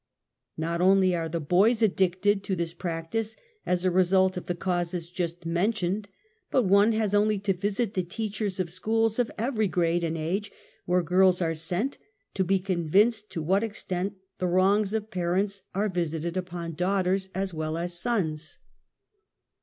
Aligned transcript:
^ot 0.59 0.79
only 0.81 1.13
are 1.15 1.29
the 1.29 1.39
boys 1.39 1.83
addicted 1.83 2.43
to 2.43 2.55
this 2.55 2.73
practice 2.73 3.35
as 3.67 3.85
a 3.85 3.91
result 3.91 4.35
of 4.35 4.47
the 4.47 4.55
causes 4.55 5.11
just 5.11 5.45
mentioned, 5.45 6.09
but 6.49 6.63
one 6.65 6.93
has 6.93 7.13
only 7.13 7.37
to 7.37 7.53
visit 7.53 7.93
the 7.93 8.01
teachers 8.01 8.59
of 8.59 8.71
schools 8.71 9.19
of 9.19 9.29
every 9.37 9.67
grade 9.67 10.03
and 10.03 10.17
age, 10.17 10.51
where 10.85 11.03
girls 11.03 11.39
are 11.39 11.53
sent, 11.53 11.99
to 12.33 12.43
be 12.43 12.57
convinced 12.57 13.29
to 13.29 13.43
what 13.43 13.61
an 13.63 13.69
extent 13.69 14.15
the 14.39 14.47
wrongs 14.47 14.95
of 14.95 15.11
parents 15.11 15.61
are 15.75 15.87
visited 15.87 16.35
upon 16.35 16.73
daughters 16.73 17.29
as 17.35 17.53
well 17.53 17.77
as 17.77 17.93
sons. 17.93 18.57